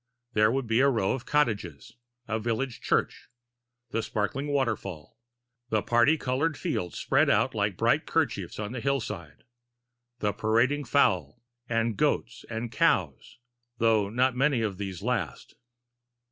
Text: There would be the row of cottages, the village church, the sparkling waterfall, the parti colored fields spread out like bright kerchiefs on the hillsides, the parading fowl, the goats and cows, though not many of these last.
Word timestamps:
There 0.33 0.51
would 0.51 0.65
be 0.65 0.79
the 0.79 0.89
row 0.89 1.11
of 1.11 1.27
cottages, 1.27 1.95
the 2.25 2.39
village 2.39 2.81
church, 2.81 3.29
the 3.91 4.01
sparkling 4.01 4.47
waterfall, 4.47 5.19
the 5.69 5.83
parti 5.83 6.17
colored 6.17 6.57
fields 6.57 6.97
spread 6.97 7.29
out 7.29 7.53
like 7.53 7.77
bright 7.77 8.07
kerchiefs 8.07 8.57
on 8.57 8.71
the 8.71 8.79
hillsides, 8.81 9.43
the 10.17 10.33
parading 10.33 10.85
fowl, 10.85 11.43
the 11.67 11.93
goats 11.95 12.45
and 12.49 12.71
cows, 12.71 13.37
though 13.77 14.09
not 14.09 14.35
many 14.35 14.63
of 14.63 14.79
these 14.79 15.03
last. 15.03 15.53